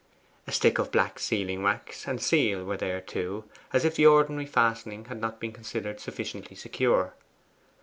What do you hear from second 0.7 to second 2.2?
of black sealing wax and